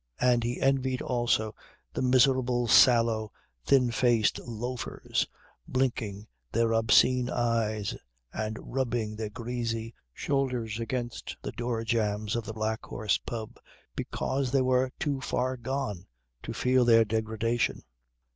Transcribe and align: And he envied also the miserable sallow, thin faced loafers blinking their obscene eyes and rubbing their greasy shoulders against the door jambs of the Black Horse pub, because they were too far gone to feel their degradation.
And 0.19 0.43
he 0.43 0.59
envied 0.59 1.03
also 1.03 1.53
the 1.93 2.01
miserable 2.01 2.67
sallow, 2.67 3.31
thin 3.63 3.91
faced 3.91 4.39
loafers 4.39 5.27
blinking 5.67 6.25
their 6.51 6.73
obscene 6.73 7.29
eyes 7.29 7.95
and 8.33 8.57
rubbing 8.59 9.15
their 9.15 9.29
greasy 9.29 9.93
shoulders 10.11 10.79
against 10.79 11.37
the 11.43 11.51
door 11.51 11.83
jambs 11.83 12.35
of 12.35 12.45
the 12.45 12.53
Black 12.53 12.83
Horse 12.83 13.19
pub, 13.19 13.59
because 13.95 14.49
they 14.49 14.61
were 14.63 14.91
too 14.97 15.21
far 15.21 15.55
gone 15.55 16.07
to 16.41 16.51
feel 16.51 16.83
their 16.83 17.05
degradation. 17.05 17.83